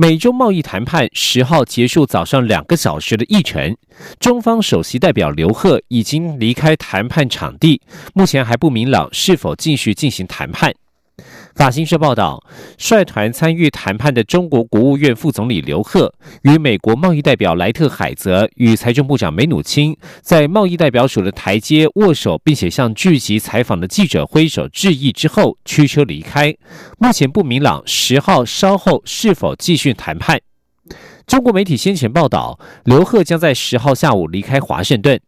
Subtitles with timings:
[0.00, 3.76] 美中贸易谈判十号结束早上两个小时的议程，
[4.18, 7.78] 中方首席代表刘鹤已经离开谈判场地，
[8.14, 10.72] 目前还不明朗是否继续进行谈判。
[11.54, 12.42] 法新社报道，
[12.78, 26.54] 率团参与谈判的中国国务院副总理刘鹤与美国贸易代表莱特海泽与财政部长梅努钦在贸易代表署的台阶握手，并且向聚集采访的记者挥手致意之后驱车离开。
[26.98, 30.40] 目前不明朗十号稍后是否继续谈判。
[31.26, 35.20] 中国媒体先前报道，刘鹤将在十号下午离开华盛顿。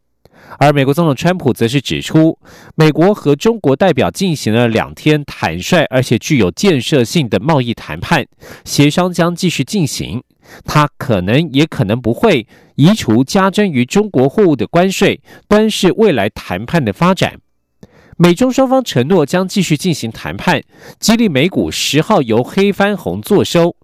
[0.59, 2.37] 而美国总统川普则是指出，
[2.75, 8.25] 美国和中国代表进行了两天坦率而且具有建设性的贸易谈判，
[8.63, 10.21] 协商将继续进行。
[10.65, 17.39] 他可能也可能不会移除加征于中国货物的关税，端视未来谈判的发展。
[18.17, 20.61] 美中双方承诺将继续进行谈判，
[20.99, 23.75] 激励美股十号由黑翻红作收，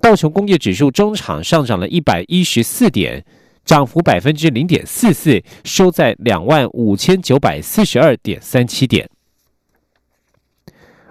[0.00, 3.24] 道琼工业指数中场上涨了一百一十四点。
[3.66, 9.10] 涨幅百分之零点四四，收在两万五千九百四十二点三七点。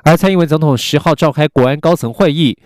[0.04, 2.58] 而蔡英文总统十号召开国安高层会议，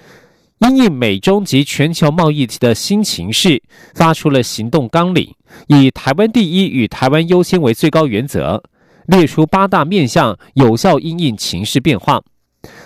[0.59, 3.61] 因应美中及全球贸易的新形势，
[3.95, 5.33] 发出了行动纲领，
[5.67, 8.63] 以台湾第一与台湾优先为最高原则，
[9.07, 12.21] 列出八大面向，有效因应情势变化。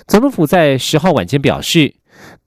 [0.07, 1.95] 总统府在十号晚间表示。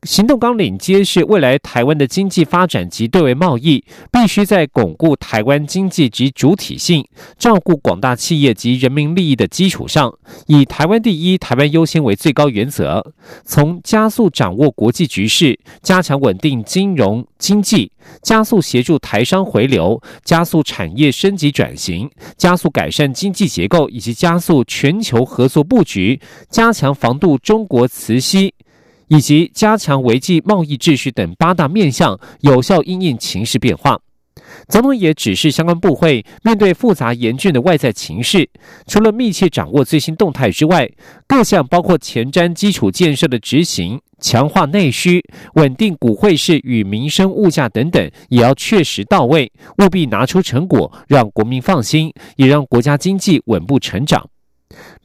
[0.02, 7.04] 行动纲领揭示，未来台湾的经济发展及对外贸易，必须在巩固台湾经济及主体性、
[7.38, 13.12] 照顾广大企业及人民利益的基础上，以台湾第一、台湾优先为最高原则，
[13.44, 17.90] 从加速掌握国际局势、加强稳定金融经济、
[18.22, 28.54] 加速协助台商回流、加速产业升级转型、加速改善经济结构以及加速全球合作布局、加强防杜中国磁吸。
[29.08, 33.98] 以及加强维系贸易秩序等八大面向，有效应应情势变化。
[34.68, 38.48] 总统也指示相关部会，面对复杂严峻的外在情势，
[38.86, 40.88] 除了密切掌握最新动态之外，
[41.26, 45.24] 各项包括前瞻基础建设的执行、强化内需、
[45.54, 54.28] 稳定股汇市与民生物价等等，也要确实到位，务必拿出成果，让国民放心，也让国家经济稳步成长。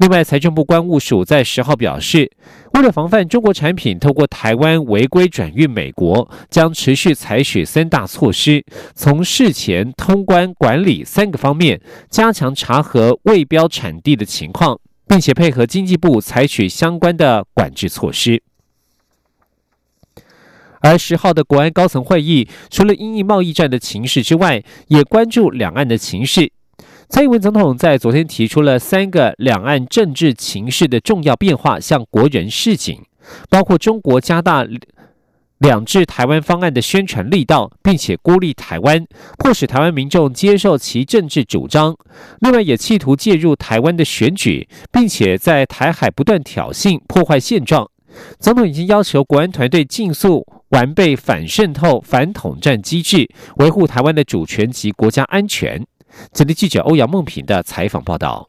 [0.01, 2.31] 另外，财政部关务署在十号表示，
[2.73, 11.79] 为了防范中国产品透过台湾违规转运美国，将持续采取三大措施，从事前、通关、管理三个方面
[12.09, 18.41] 加强查核未标产地的情况，并且配合经济部采取相关的管制措施。
[20.79, 26.51] 而十号的国安高层会议，除了因应贸易战的情势之外，也关注两岸的情势。
[27.11, 33.01] 蔡英文总统在昨天提出了三个两岸政治情势的重要变化，向国人示警，
[33.49, 34.65] 包括中国加大
[35.57, 39.05] 两制台湾方案的宣传力道，并且孤立台湾，
[39.37, 41.93] 迫使台湾民众接受其政治主张；
[42.39, 47.85] 另外，也企图介入台湾的选举，并且在台海不断挑衅、破坏现状。
[48.39, 55.85] 总统已经要求国安团队尽速完备反渗透、反统战机制，维护台湾的主权及国家安全。
[56.33, 58.47] 这里记者欧阳梦平的采访报道。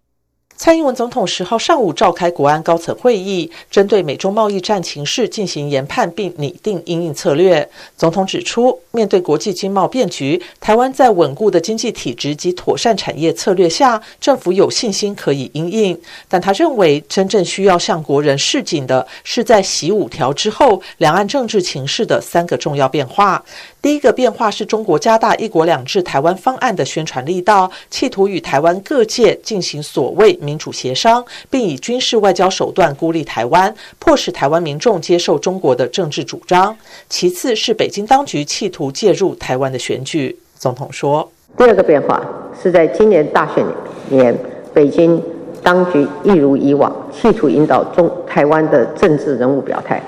[0.55, 7.69] 蔡英文总统十号上午召开国安高层会议，针对美中贸易战情势进行研判，并拟定应应策略。
[7.97, 16.01] 总统指出，面对国际经贸变局，台湾在稳固的经济体制及妥善产业策略下，政府有信心可以应应。
[16.29, 23.43] 但他认为，真正需要向国人示警的是，在习五条之后，两岸政治情势的三个重要变化。
[23.83, 36.77] 第一个变化是中国加大“一国两制”台湾方案的宣传力道，企图与台湾各界进行所谓民主协商，并以军事外交手段孤立台湾，迫使台湾民众接受中国的政治主张。
[37.09, 40.39] 其次是北京当局企图介入台湾的选举。
[40.57, 41.29] 总统说
[41.59, 42.25] ：“第二个变化
[42.63, 43.67] 是在今年大选
[44.09, 44.33] 年，
[44.73, 45.21] 北京
[45.61, 50.01] 当局一如以往，企图引导中台湾的政治人物表态。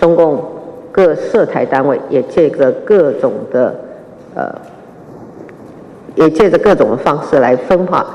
[0.00, 0.44] 中共。”
[0.92, 3.74] 各涉台单位也借着各种的，
[4.34, 4.54] 呃，
[6.14, 8.06] 也借着各种的方式来分化，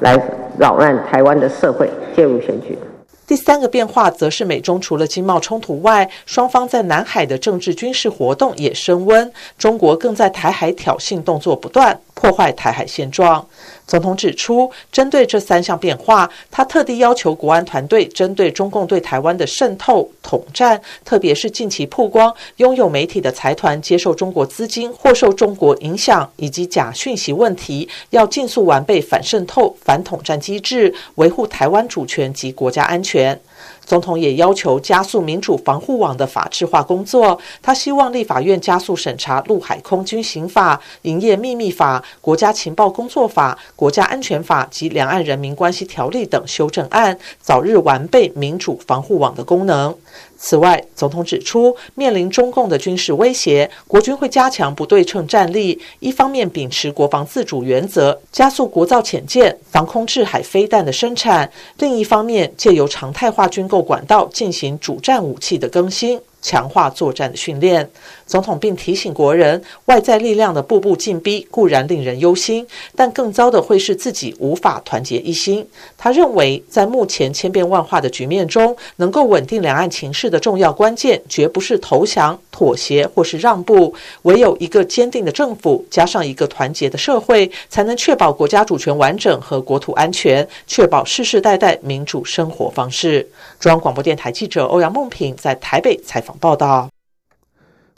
[0.00, 0.22] 来
[0.58, 2.78] 扰乱台湾的社会，介入选举。
[3.26, 11.98] 第三个变化，则是美中除了经贸冲突外，双方在南海的政治军事活动也升温，中国更在台海挑衅动作不断。
[12.14, 13.46] 破坏台海现状。
[13.90, 33.40] 总统指出，针对这三项变化，他特地要求国安团队针对中共对台湾的渗透、统战，特别是近期曝光拥有媒体的财团接受中国资金或受中国影响以及假讯息问题，要尽速完备反渗透、反统战机制，维护台湾主权及国家安全。
[33.84, 37.38] 总统也要求加速民主防护网的法制化工作。
[37.60, 49.94] 他希望立法院加速审查陆海空军刑法、营业秘密法、国家情报工作法、国家安全法及两岸人民关系条例等修正案，早日完备民主防护网的功能。
[50.42, 55.78] 此外，总统指出，面临中共的军事威胁，国军会加强不对称战力。
[55.98, 61.46] 一方面秉持国防自主原则，加速国造潜舰、防空制海飞弹的生产；
[61.78, 66.20] 另一方面，借由常态化军购管道进行主战武器的更新。
[66.42, 67.88] 强化作战的训练，
[68.30, 75.66] 总统并提醒国人，外在力量的步步进逼固然令人忧心，但更糟的会是自己无法团结一心。
[75.98, 83.92] 他认为，在目前千变万化的局面中，能够稳定两岸情势的重要关键，绝不是投降、妥协或是让步，
[84.22, 93.28] 唯有一个坚定的政府，加上一个团结的社会，才能确保国家主权完整和国土安全，确保世世代代民主生活方式。
[93.58, 96.88] 中央广播电台记者欧阳梦平在台北采访报道。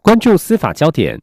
[0.02, 1.16] 关注司法焦点，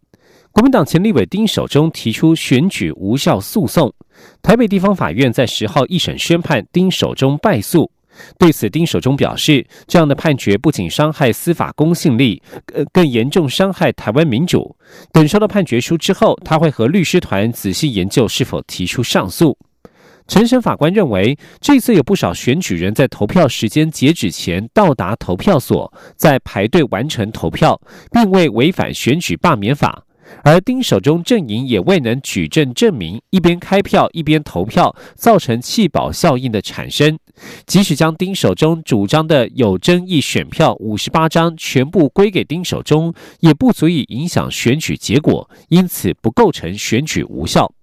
[0.53, 3.93] 国民党前立委丁守中提出选举无效诉讼，
[4.41, 7.91] 台北地方法院在十号一审宣判丁守中败诉。
[8.37, 12.41] 对此，丁守中表示，这样的判决不仅伤害司法公信力，
[12.73, 14.73] 呃，更严重伤害台湾民主。
[15.11, 19.57] 等收到判决书之后，他会和律师团仔细研究是否提出上诉。
[20.29, 27.81] 陈审法官认为，这次有不少选举人在投票时间截止前到达投票所，在排队完成投票，
[28.11, 30.03] 并未违反选举罢免法。
[30.43, 37.17] 而丁守中阵营也未能举证证明一边开票一边投票造成弃保效应的产生。
[37.65, 47.73] 即使将丁守中主张的有争议选票五十八张全部归给丁守中，也不足以影响选举结果，因此不构成选举无效。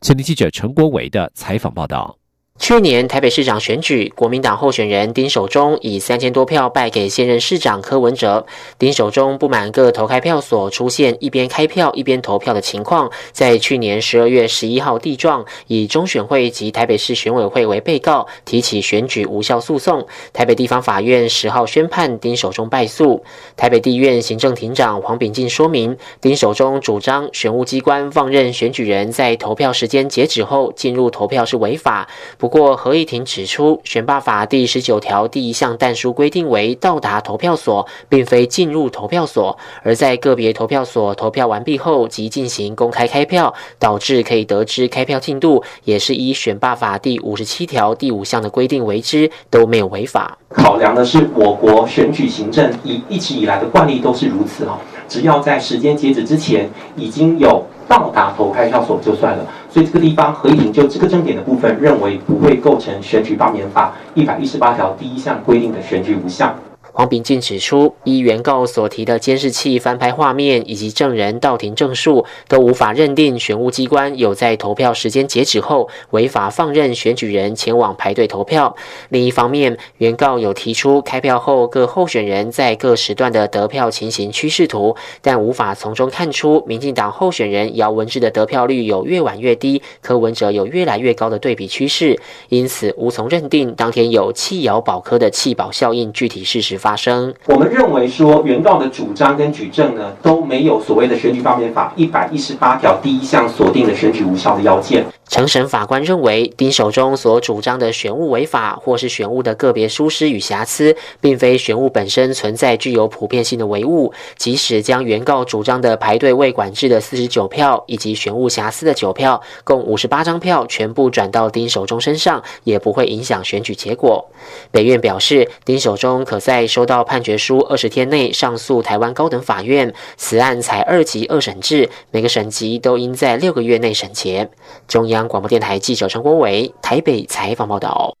[0.00, 2.18] 前天记者陈国伟的采访报道。
[2.60, 8.46] 去年台北市长选举，国民党候选人丁守中以三千多票败给现任市长柯文哲。
[8.78, 20.06] 丁守中不满各投开票所出现一边开票一边投票的情况，在去年十二月十一号地状，以中选会及台北市选委会为被告，提起选举无效诉讼。
[20.32, 23.22] 台北地方法院十号宣判丁守中败诉。
[23.56, 32.08] 台北地院行政庭长黄炳进说明，丁守中主张选务机关放任选举人在投票时间截止后进入投票是违法。
[32.44, 50.36] 不过，合议庭指出，选罢法第十九条第一项但书规定为到达投票所，并非进入投票所，而在个别投票所投票完毕后即进行公开开票，导致可以得知开票进度，也是以选罢法第五十七条第五项的规定为之，都没有违法。
[50.50, 54.76] 考量的是我国选举行政以一直以来的惯例都是如此哦，
[55.08, 57.64] 只要在时间截止之前已经有。
[57.86, 66.54] 到达投开票所就算了，所以这个地方合议庭就这个争点的部分认为不会构成选举罢免法一百一十八条第一项规定的选举无效。
[66.96, 78.76] 黄炳进指出，依原告所提的监视器翻拍画面以及证人到庭证述，都无法认定选务机关有在投票时间截止后违法放任选举人前往排队投票。
[79.08, 96.78] 另一方面，原告有提出开票后各候选人在各时段的得票情形趋势图，但无法从中看出民进党候选人姚文智的得票率有越晚越低，柯文哲有越来越高的对比趋势，因此无从认定当天有弃姚保科的弃保效应具体事实。
[96.84, 105.02] 发生，我们认为说原告的主张跟举证呢都没有所谓的选举方面法一百一十八条第一项锁定的选举无效的要件。
[105.26, 114.12] 承审法官认为，丁守中所主张的选务违法，或是选务的个别疏失与瑕疵，并非选务本身存在具有普遍性的违误。
[114.36, 124.26] 即使将原告主张的排队未管制的四十九票，以及选务瑕疵的九票，共五十八张票全部转到丁守中身上，也不会影响选举结果。
[124.70, 134.50] 北院表示，丁守中可在收到判决书二十天内上诉台湾高等法院，此案采二级二审制，每个省级都应在六个月内审结。
[134.88, 135.28] 中央。
[135.28, 138.16] 广播电台记者陈国伟台北采访报道。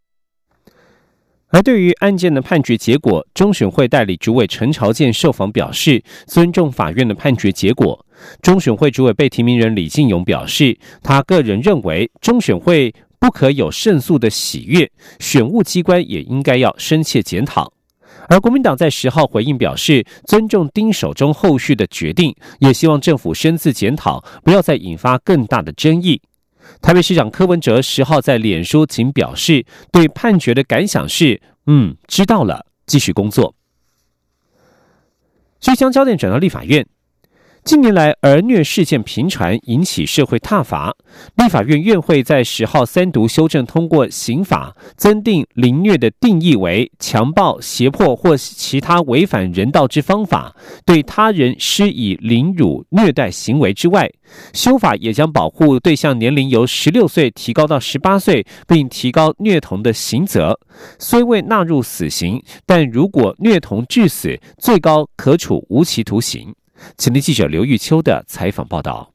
[1.48, 8.06] 而对于案件的判决结果，中选会代理主委陈朝健受访表示，尊重法院的判决结果。
[8.40, 17.73] 中选会主委被提名人李进勇表示，他个人认为，中选会不可有胜诉的喜悦，选务机关也应该要深切检讨。
[18.28, 26.20] 而国民党在十号回应表示，尊重丁守中后续的决定，也希望政府深自检讨，不要再引发更大的争议。
[26.80, 33.54] 台北市长柯文哲十号在脸书仅表示，对判决的感想是：嗯，知道了，继续工作。
[35.60, 36.86] 即将焦点转到立法院。
[37.64, 40.94] 近年来，儿虐事件频传，引起社会挞伐。
[41.36, 50.54] 立法院院会在十号三读修正通过刑法，增订凌虐的定义为强暴、胁迫或其他违反人道之方法，
[50.84, 54.12] 对他人施以凌辱、虐待行为之外，
[54.52, 60.60] 修法也将保护对象年龄由十六岁提高到十八岁，并提高虐童的刑责。
[60.98, 66.54] 虽未纳入死刑，但如果虐童致死，最高可处无期徒刑。
[66.96, 69.13] 请听记者刘玉秋的采访报道。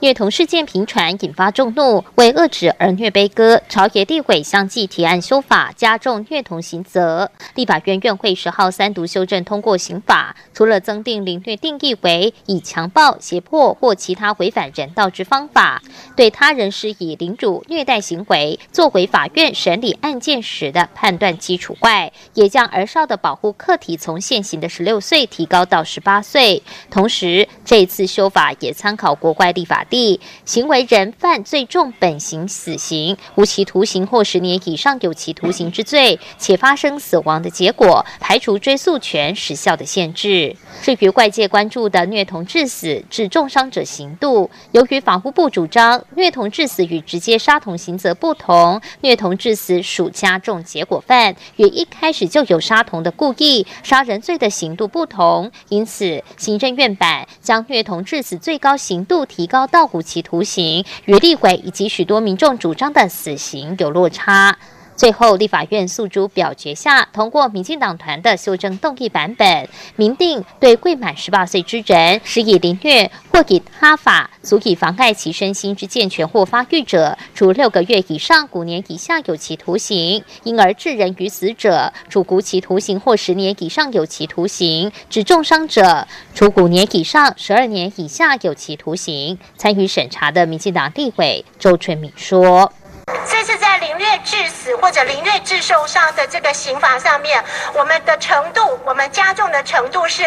[0.00, 2.04] 虐童事件频传，引发众怒。
[2.14, 7.28] 为遏止儿虐悲歌，朝野地委相继提案修法，加重虐童刑责。
[7.56, 15.82] 立法院院会十号三读修正通过刑法，除了增订凌虐定义为以强暴、胁迫或其他违反人道之方法，
[16.14, 26.62] 对他人施以凌辱、虐待行为，作为法院审理案件时的判断基础外，也将儿少的保护客体从现行的十六岁提高到十八岁。
[26.88, 29.84] 同时，这次修法也参考国外立法。
[29.88, 40.54] 法地行为人犯最重本刑死刑、无期徒刑或十年以上有期徒刑之罪，且发生死亡的结果，排除追诉权时效的限制。
[40.82, 59.66] 至于外界关注的虐童致死致重伤者刑度，由于法务部主张虐童致死与直接杀童刑责不同，虐童致死属加重结果犯，与一开始就有杀童的故意杀人罪的刑度不同，因此行政院版将虐童致死最高刑度提高。
[59.66, 64.58] 到照顾其徒刑，与立委以及许多民众主张的死刑有落差。
[64.98, 89.38] 最后，立法院诉诸表决下通过民进党团的修正动议版本，明定对未满十八岁之人施以凌虐或以他法足以妨碍其身心之健全或发育者，处六个月以上五年以下有期徒刑；因而致人于死者，处无期徒刑或十年以上有期徒刑；致重伤者，处五年以上十二年以下有期徒刑。
[89.56, 92.72] 参与审查的民进党立委周春敏说。
[93.30, 93.67] 这是在
[93.98, 97.42] 虐致死或者凌虐致受伤的这个刑罚上面，
[97.74, 100.22] 我们的程度，我们加重的程度是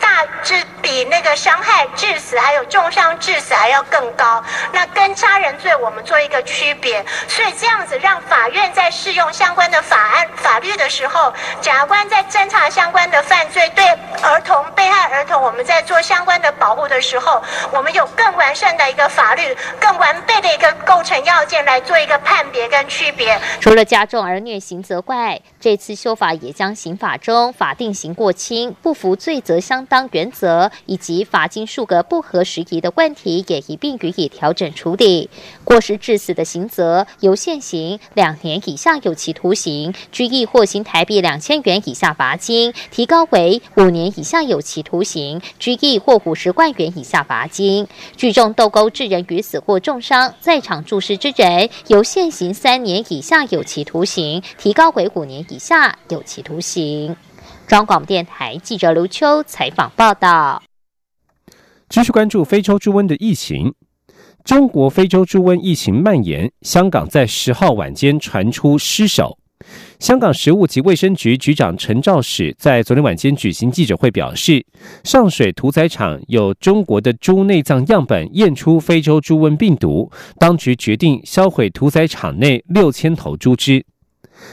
[0.00, 4.42] 大致比那个伤害致死还有重伤致死还要更高。
[4.72, 13.84] 那跟杀人罪我们做一个区别，所以这样子让法院在适用相关的法案法律的时候，检察官在侦查相关的犯罪对
[14.22, 21.96] 儿童被害儿童，我们在做相关的保护的时候，我们有更完善的一个法律、更完备的一个构成要件来做。
[21.96, 35.28] 一个判别跟区别，除了加重儿虐刑责外，这次修法也将刑法中法定刑过轻、不服罪责相当原则以及罚金数额不合时宜的问题也一并予以调整处理。
[35.62, 47.86] 过失致死的刑责由现行两年以下有期徒刑、拘役或新台币两千元以下罚金，提高为五年以下有期徒刑、拘役或五十万元以下罚金。
[48.16, 51.68] 聚众斗殴致人于死或重伤，在场注视之人。
[51.88, 57.14] 由现行三年以下有期徒刑提高为五年以下有期徒刑。
[57.66, 60.62] 中央广播电台记者刘秋采访报道。
[61.88, 63.74] 继续关注非洲猪瘟的疫情。
[64.44, 69.38] 中国非洲猪瘟疫情蔓延，香港在十号晚间传出失守。
[69.98, 74.64] 香港食物及卫生局局长陈肇始在昨天晚间举行记者会，表示
[75.04, 83.84] 上水屠宰场有中国的猪内脏样本验出非洲猪瘟病毒，当局决定销毁屠宰场内六千头猪只。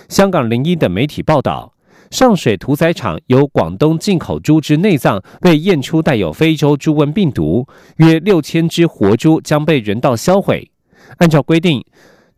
[0.07, 1.73] 香港零一的媒体报道，
[2.09, 10.71] 上水屠宰场由广东进口猪只内脏被验出带有非洲猪瘟病毒，约六千只活猪将被人道销毁。
[11.17, 11.83] 按照规定。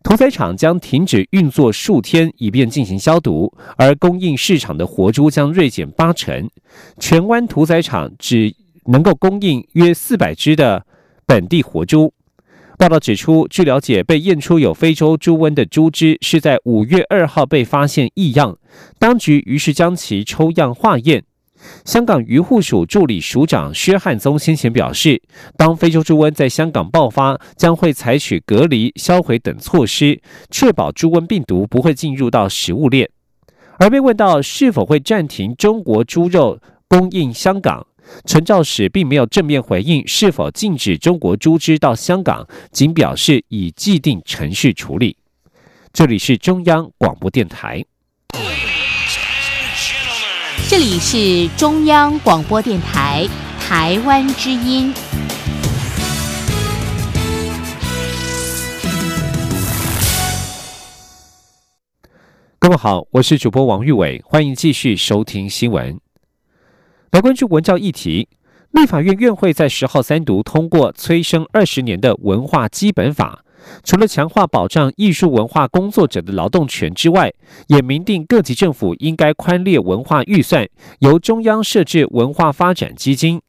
[0.06, 6.48] 屠宰场将停止运作数天，以便进行消毒，而供应市场的活猪将锐减八成。
[7.00, 10.86] 荃湾屠宰场只能够供应约四百只的
[11.26, 12.14] 本地活猪。
[12.78, 18.60] 报道指出，据了解，被验出有非洲猪瘟的猪只是在五月二号被发现异样，
[19.00, 21.24] 当局于是将其抽样化验。
[21.86, 25.22] 香港渔护署助理署长薛汉宗先前表示，
[25.56, 30.20] 当非洲猪瘟在香港爆发，将会采取隔离、销毁等措施，
[30.50, 33.10] 确保猪瘟病毒不会进入到食物链。
[33.78, 37.86] 而被问到是否会暂停中国猪肉供应香港，
[38.26, 45.18] 陈肇始并没有正面回应是否禁止中国猪只到香港，仅表示以既定程序处理。
[45.92, 47.84] 这里是中央广播电台。
[50.68, 53.24] 这里是中央广播电台
[53.60, 54.92] 台湾之音。
[62.58, 66.00] 各位好我是主播王玉伟欢迎继续收听新闻。
[67.12, 68.28] 来关注文教议题
[68.72, 73.45] 立法院院会在十号三读通过催生二十年的文化基本法
[73.84, 77.32] 除了强化保障艺术文化工作者的劳动权之外，
[77.68, 80.68] 也明定各级政府应该宽列文化预算，
[81.00, 83.42] 由中央设置文化发展基金。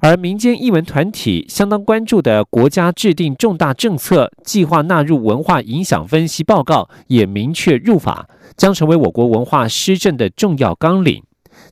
[0.00, 11.22] 而民间艺文团体相当关注的国家制定重大政策计划纳入文化影响分析报告，也明确入法，将成为我国文化施政的重要纲领。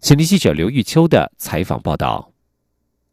[0.01, 2.32] 前天记者刘玉秋的采访报道。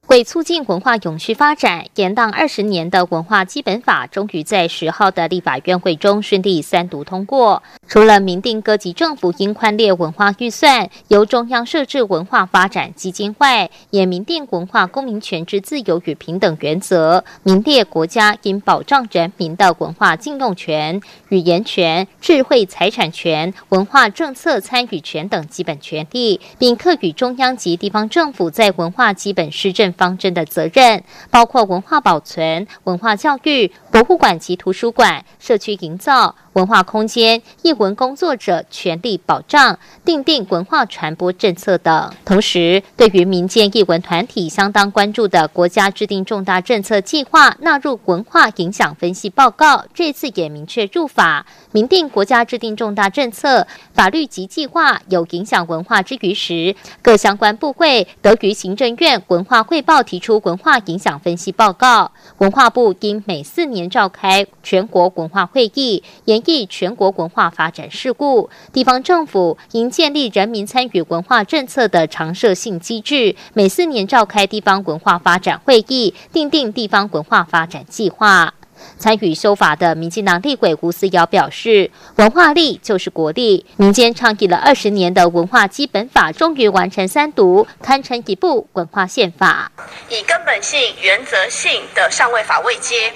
[0.09, 7.61] 为促进文化永续发展，延宕二十年的文化基本法终于在十号的立法院会中顺利三读通过。
[7.87, 20.99] 除了明定各级政府应宽列文化预算，由中央设置文化发展基金外，也明定文化公民权之自由与平等原则，明列国家应保障人民的文化禁用权、
[21.29, 29.93] 语言权、智慧财产权、文化政策参与权等基本权利，并课予中央及地方政府在文化基本施政。
[29.99, 36.33] 方针的责任包括文化保存、文化教育、博物馆及图书馆、社区营造。
[36.53, 42.11] 文化空间、艺文工作者权利保障、订定文化传播政策等。
[42.25, 62.11] 同时，对于民间艺文团体相当关注的国家制定重大政策计划纳入文化影响分析报告，这次也明确入法，明定国家制定重大政策、法律及计划有影响文化之余时，各相关部会得于行政院文化汇报报提出文化影响分析报告。
[62.39, 66.43] 文化部应每四年召开全国文化会议，研。
[66.49, 78.53] 议全国文化发展事故，地方政府应建立人民参与文化政策的常设性机制，每四年召开地方文化发展会议，订定地方文化发展计划。
[78.97, 89.71] 参与修法的民进党立委吴思瑶表示：“文化力就是国力，民间倡议了二十年的文化基本法，终于完成三读，堪称一部文化宪法。
[90.09, 93.13] 以根本性、原则性的上位法位阶，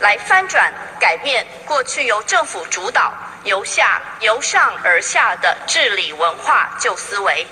[0.00, 3.12] 来翻转改变过去由政府主导、
[3.44, 7.46] 由下由上而下的治理文化旧思维，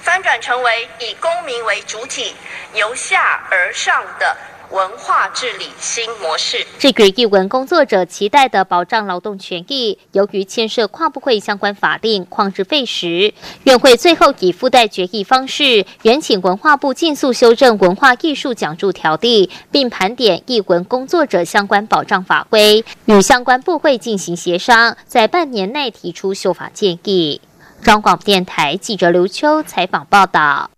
[0.00, 2.34] 翻转成为以公民为主体、
[2.74, 4.36] 由下而上的。”
[4.70, 13.32] 文化治理新模式，这个译文工作者期待的保障劳动权益，由于牵涉跨部会相关法令，旷日费时。
[13.64, 27.40] 院会最后以附带决议方式，原请文化部尽速修正文化艺术奖助条例，并盘点译文工作者相关保障法规，与相关部会进行协商，在半年内提出修法建议。
[27.82, 30.70] 中广电台记者刘秋采访报道。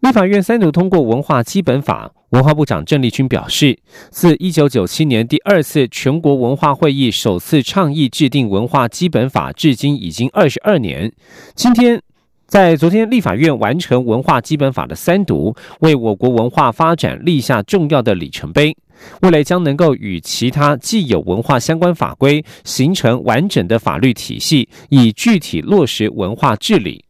[0.00, 2.10] 立法院三读通过文化基本法。
[2.30, 11.12] 文化部长郑丽君表示，自一九九七年第二次全国文化会议首次倡议制定文化基本法，至今已经二十二年。
[11.54, 12.00] 今天，
[12.46, 18.74] 在昨天立法院完成文化基本法的三读，为我国文化发展立下重要的里程碑。
[19.20, 27.04] 未来将能够与其他既有文化相关法规形成完整的法律体系，以具体落实文化治理。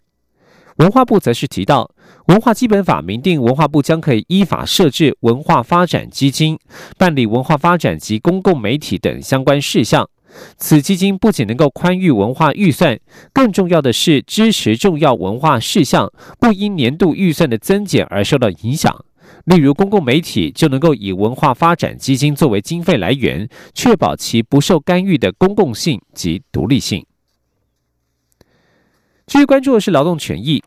[0.80, 1.90] 文化部则是提到。
[2.26, 6.58] 文化基本法明定，文化部将可以依法设置文化发展基金，
[6.96, 10.08] 办理文化发展及公共媒体等相关事项。
[10.56, 12.98] 此基金不仅能够宽裕文化预算，
[13.34, 19.04] 更重要的是支持重要文化事项不因年度预算的增减而受到影响。
[19.44, 27.04] 例如，公共媒体就能够以文化发展基金作为经费来源，确保其不受干预的公共性及独立性。
[29.26, 30.62] 继续关注的是劳动权益。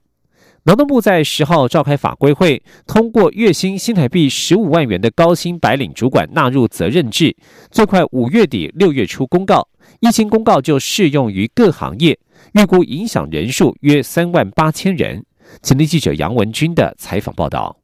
[0.66, 7.36] 劳动部在十号召开法规会，通过月薪新台币十五万元的高薪白领主管纳入责任制，
[7.70, 9.68] 最快五月底六月初公告，
[10.00, 12.18] 一经公告就适用于各行业，
[12.54, 15.26] 预估影响人数约三万八千人。
[15.62, 17.83] 前天记者杨文军的采访报道。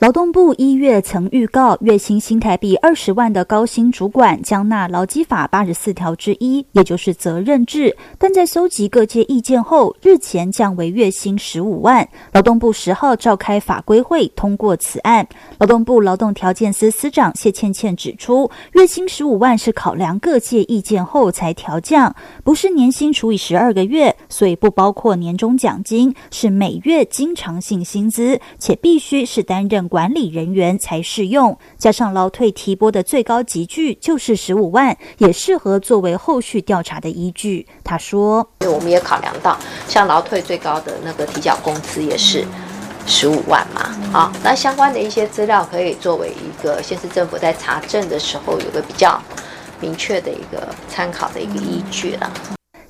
[0.00, 7.94] 劳动部一月曾预告，月薪新台币二十万的高薪主管将纳劳基法八十四条之一，也就是责任制。
[8.16, 12.08] 但在搜集各界意见后，日前降为月薪十五万。
[12.32, 15.28] 劳动部十号召开法规会，通过此案。
[15.58, 29.89] 劳动部劳动条件司司长谢倩倩指出，月薪十五万是考量各界意见后才调降，不是年薪除以十二个月，所以不包括年终奖金，是每月经常性薪资，且必须是担任。
[29.90, 37.66] 管理人员才适用，加上劳退提拨的最高级距就是十五万，也适合作为后续调查的依据。
[37.82, 42.44] 他说：“我们也考量到，像劳退最高的那个提缴工资也是
[43.04, 49.20] 十五万嘛，啊，那相关的一些资料可以作为一个县市政府在查证的时候有个比较
[49.80, 52.32] 明确的一个参考的一个依据了。”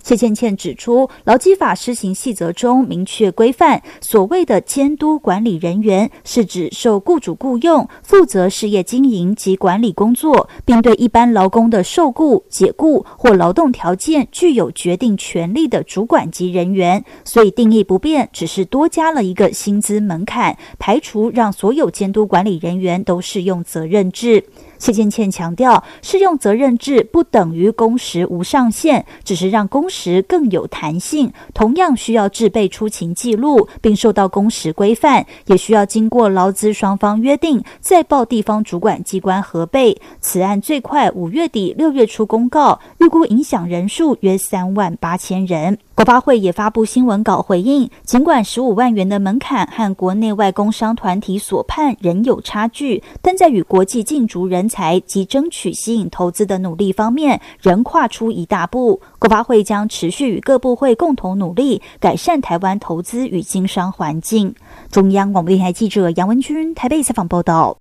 [0.02, 17.04] 谢倩倩指出，劳基法施行细则中明确规范，所谓的监督管理人员是指受雇主雇佣，负责事业经营及管理工作，并对一般劳工的受雇、解雇或劳动条件具有决定权利的主管级人员。
[17.24, 24.44] 所以定义不变，只是多加了一个薪资门槛，排除让所有监督管理人员都适用责任制。
[24.80, 31.32] 谢建倩强调，适用责任制不等于工时无上限，只是让工时更有弹性。
[31.54, 40.00] 同样需要制备出勤记录，并受到工时规范，也需要经过劳资双方约定，再报地方主管机关核备。
[40.20, 45.78] 此案最快五月底六月初公告，预估影响人数约三万八千人。
[46.00, 58.98] 国发会也发布新闻稿回应，尽管十五万元的门槛和国内外工商团体所判仍有差距，但在与国际竞逐人才及争取吸引投资的努力方面，仍跨出一大步。
[59.18, 64.54] 国发会将持续与各部会共同努力，改善台湾投资与经商环境。
[64.90, 67.76] 中央广播电台记者杨文君台北采访报道。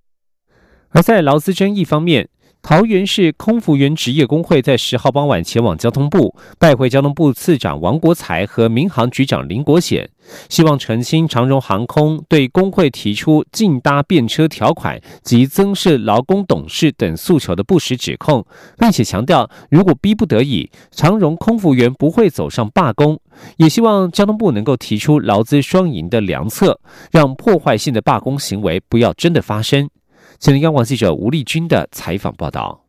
[0.90, 2.28] 而在劳资争议方面。
[2.62, 10.08] 桃园市空服员职业工会在十号傍晚前往交通部，拜会交通部次长王国才和民航局长林国显，
[10.48, 18.44] 希望澄清长荣航空对工会提出禁搭便车条款及增设劳工董事等诉求的不实指控，
[18.78, 23.18] 并且强调，如果逼不得已，长荣空服员不会走上罢工。
[23.56, 26.78] 也希望交通部能够提出劳资双赢的良策，
[27.10, 29.88] 让破坏性的罢工行为不要真的发生。
[30.40, 32.86] 新闻央广记者吴丽君的采访报道。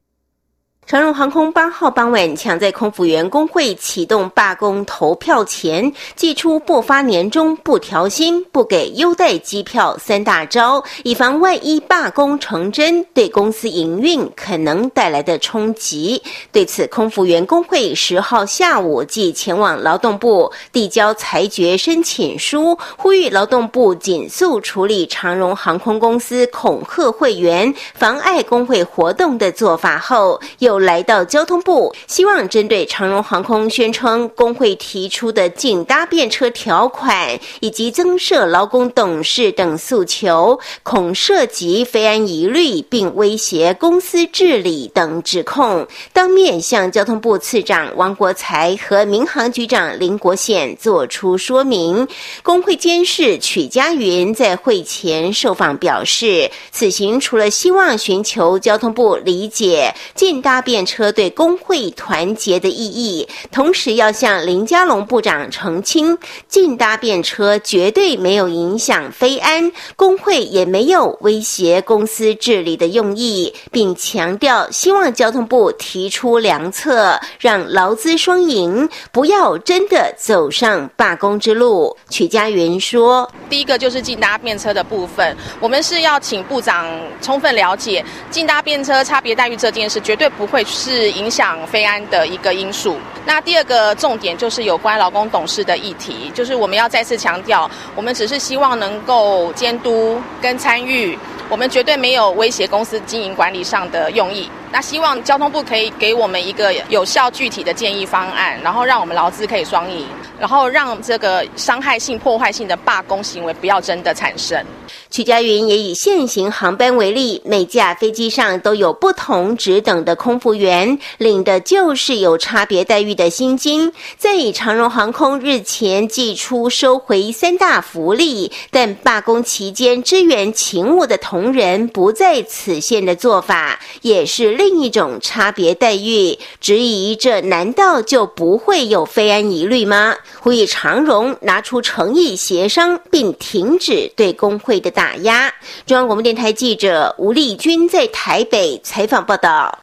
[0.92, 16.22] 长荣航空八号傍晚抢在空服员工会启动罢工投票前，祭出不发年终、不调薪、不给优待机票三大招，以防万一罢工成真，对公司营运可能带来的冲击。
[16.52, 30.81] 对此，空服员工会十号下午即前往劳动部递交裁决申请书，呼吁劳动部紧速处理长荣航空公司恐吓会员、妨碍工会活动的做法后，又。
[30.82, 52.08] 来到交通部，希望针对长荣航空宣称工会提出的禁搭便车条款以及增设劳工董事等诉求，恐涉及非安疑虑，并威胁公司治理等指控，当面向交通部次长王国才和民航局长林国宪作出说明。
[52.44, 60.61] 工会监事曲家云在会前受访表示，此行除了希望寻求交通部理解禁搭。
[60.62, 66.15] 便车对工会团结的意义，同时要向林佳龙部长澄清，
[66.47, 81.97] 禁搭便车绝对没有影响飞安，工会也没有威胁公司治理的用意，并强调希望交通部提出良策，让劳资双赢，不要真的走上罢工之路。
[82.10, 86.88] 曲家云说：“第一个就是禁搭便车的部分，我们是要请部长
[87.19, 92.98] 充分了解禁搭便车差别待遇这件事，绝对不。”会是影响非安的一个因素。
[93.26, 104.50] 那第二个重点就是有关劳工董事的议题，就是我们要再次强调，我们只是希望能够监督跟参与，我们绝对没有威胁公司经营管理上的用意。
[104.72, 110.08] 那希望交通部可以给我们一个有效具体的建议方案，然后让我们劳资可以双赢，
[110.40, 114.66] 然后让这个伤害性、破坏性的罢工行为不要真的产生。
[115.10, 123.92] 曲家云也以现行航班为例，每架飞机上都有不同职等的空服员，领的就是有差别待遇的薪金。
[124.18, 136.38] 再以长荣航空日前寄出收回三大福利，但罢工期间支援勤务的同仁不在此限的做法，也是另一种差别待遇。
[136.60, 140.16] 质疑这难道就不会有非安疑虑吗？
[140.40, 145.15] 呼吁长荣拿出诚意协商，并停止对工会的打。
[145.17, 145.50] 压。
[145.86, 149.80] 中央广播电台记者吴丽君在台北采访报道。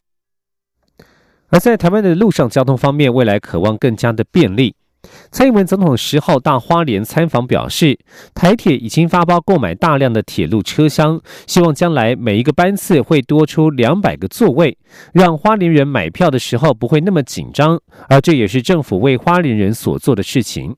[1.49, 4.75] 而在台湾的陆上交通方面，未来渴望更加的便利。
[5.31, 7.97] 蔡英文总统十号大花莲参访表示，
[8.35, 14.77] 台铁已经发包购买大量的铁路车厢，希望将来每一个班次会多出两百个座位，
[15.13, 17.79] 让花莲人买票的时候不会那么紧张。
[18.09, 20.75] 而这也是政府为花莲人所做的事情。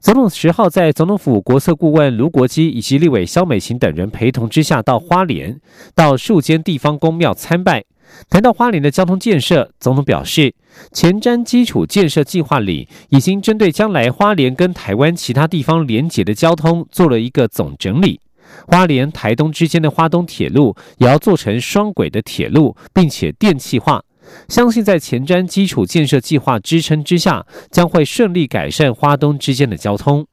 [0.00, 5.58] 总统十号在总统府国策顾问卢国基以及立委肖美琴等人陪同之下到花莲，
[5.94, 7.84] 到数间地方公庙参拜。
[8.30, 10.54] 谈到花莲的交通建设，总统表示，
[10.92, 18.20] 前瞻基础建设计划里已经针对将来花莲跟台湾其他地方连结的交通做了一个总整理。
[18.68, 24.02] 花莲台东之间的花东铁路也要做成双轨的铁路，并且电气化。
[24.48, 30.26] 相信在前瞻基础建设计划支撑之下，将会顺利改善花东之间的交通。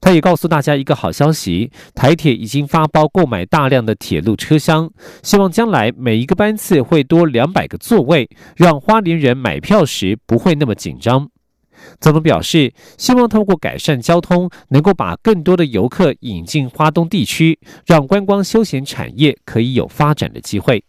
[0.00, 4.90] 他也告诉大家一个好消息：台铁已经发包购买大量的铁路车厢，
[5.22, 11.28] 希望将来每一个班次会多两百个座位，让花莲人买票时不会那么紧张。
[12.00, 20.82] 总统表示，希望透过改善交通，能够把更多的游客引进花东地区，让观光休闲产业可以有发展的机会。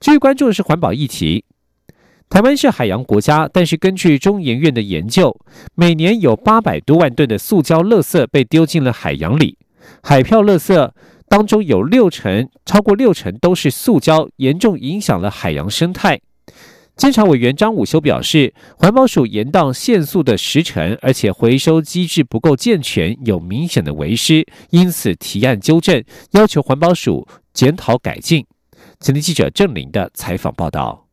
[0.00, 1.44] 继续关注的是环保议题。
[2.30, 5.38] 台湾是海洋国家，但是根据中研院的研究，
[5.74, 9.58] 每年有八百多万吨的塑胶垃圾被丢进了海洋里。
[10.02, 10.90] 海漂垃圾
[11.28, 16.18] 当中有六成，超过六成都是塑胶，严重影响了海洋生态。
[16.96, 28.46] 监察委员张武修表示，环保署延宕限塑的时程，而且回收机制不够健全，有明显的违失，因此提案纠正，要求环保署检讨改进。
[29.02, 31.09] 前天记者郑林的采访报道。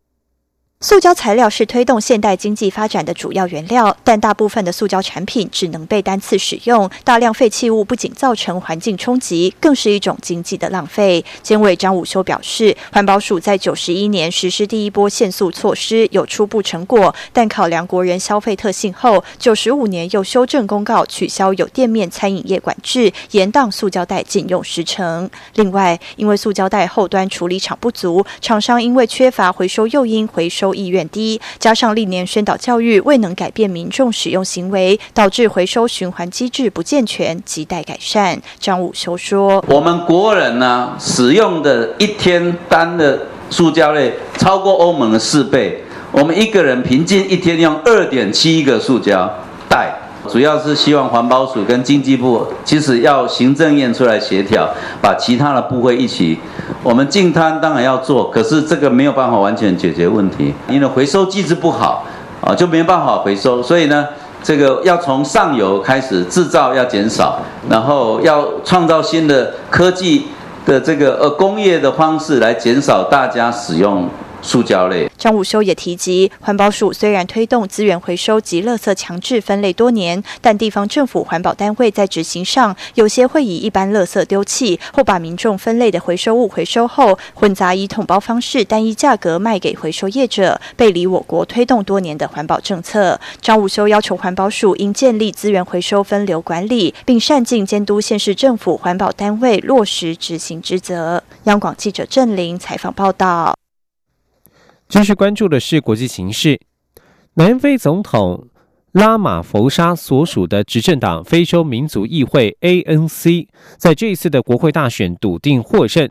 [0.79, 11.25] 塑胶材料是推动现代经济发展的主要原料，但大部分的塑胶产品只能被单次使用，大量废弃物不仅造成环境冲击，更是一种经济的浪费。
[11.41, 25.27] 监委张武修表示，环保署在九十一年实施第一波限塑措施，有初步成果，但考量国人消费特性后，九十五年又修正公告，取消有店面餐饮业管制，延宕塑胶袋禁用时程。
[25.55, 30.66] 另外，因为塑胶袋后端处理厂不足，厂商因为缺乏回收诱因，回收。
[30.73, 38.41] 意愿低，加上历年宣导教育未能改变民众使用行为，导致回收循环机制不健全，亟待改善。
[38.59, 49.31] 张武修说：“我们国人呢，使用的一天单的塑胶类超过欧盟的四倍，我们一个人平均一天用二点七个塑胶
[49.69, 49.93] 袋。”
[50.27, 54.67] 主要是希望环保署跟经济部，其实要行政院出来协调，
[55.01, 56.37] 把其他的部会一起。
[56.83, 62.05] 我们净滩当然要做，可是这个没有办法完全解决问题，因为回收机制不好
[62.41, 63.63] 啊，就没办法回收。
[63.63, 64.07] 所以呢，
[64.43, 70.27] 这个要从上游开始制造要减少，然后要创造新的科技
[70.65, 74.07] 的这个呃工业的方式来减少大家使用。
[74.41, 93.19] 塑胶类，张武修也提及，环保署虽然推动资源回收及垃圾强制分类多年，但地方政府环保单位在执行上，有些会以一般垃圾丢弃，或把民众分类的回收物回收后，混杂以统包方式单一价格卖给回收业者，背离我国推动多年的环保政策。
[93.41, 101.21] 张武修要求环保署应建立资源回收分流管理，并善尽监督县市政府环保单位落实执行职责。
[101.43, 103.53] 央广记者郑玲采访报道。
[104.89, 106.59] 继续关注的是国际形势。
[107.33, 108.47] 南非总统
[108.93, 113.47] 拉马福沙所属的执政党非洲民族议会 ANC
[113.77, 116.09] 在这一次的国会大选笃定获胜。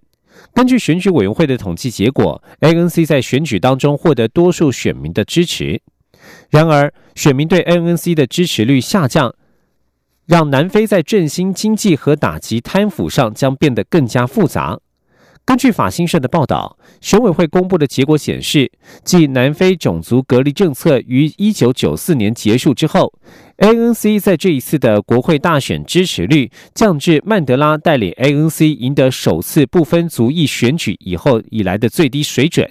[0.53, 5.81] 根据选举委员会的统计结果，ANC 在选举当中获得多数选民的支持。
[6.51, 9.35] 然而，选民对 ANC 的支持率下降，
[10.27, 14.79] 让南非在振兴经济和打击贪腐上将变得更加复杂。
[15.47, 18.69] 根据法新社的报道，选委会公布的结果显示，
[19.05, 23.13] 继南非种族隔离政策于一九九四年结束之后
[23.59, 32.69] ，ANC 在这一次的国会大选支持率降至曼德拉带领 ANC 赢得首次不分族裔选举以后以来的最低水准。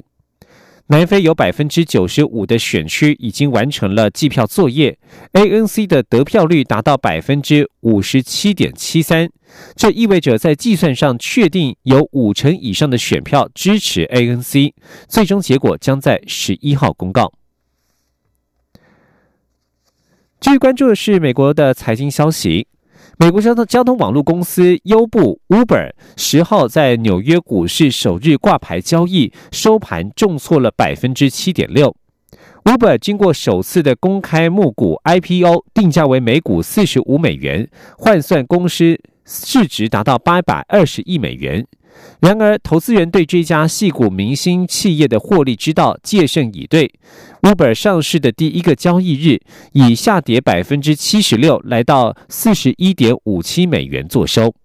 [0.87, 4.99] 南非有百分之九十五的选区已经完成了计票作业
[5.33, 9.27] ，ANC 的得票率达到百分之五十七点七三，
[9.75, 14.73] 这意味着在计算上确定有五成以上的选票支持 ANC，
[15.07, 17.33] 最终结果将在十一号公告。
[20.39, 22.67] 继续关注的是美国的财经消息。
[23.17, 31.95] 美国交通交通网络公司优步 Uber 十号在纽约股市首日挂牌交易，收盘重挫了百分之七点六。
[32.65, 41.65] Uber 经过首次的公开募股 IPO，定价为每股四十五美元，换算公司市值达到八百二十亿美元。
[42.21, 46.91] 然而，投资人对这家系股明星企业的获利之道戒慎以对。
[47.41, 49.39] Uber 上市的第一个交易日，
[49.73, 54.55] 以下跌百分之七十六，来到四十一点五七美元作收。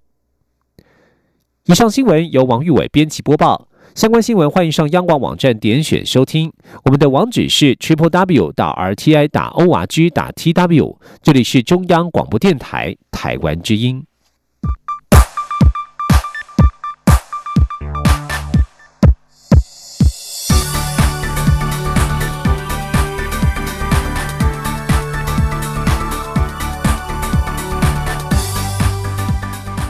[1.66, 3.68] 以上新闻由王玉伟编辑播报。
[3.94, 6.52] 相关新闻欢迎上央广网站点选收听。
[6.84, 11.00] 我们的网址是 triple w 打 r t i 打 o r g 打 t w。
[11.22, 14.04] 这里是中央广播电台台湾之音。